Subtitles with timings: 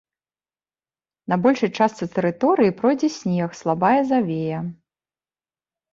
[1.33, 4.59] На большай частцы тэрыторыі пройдзе снег, слабая завея.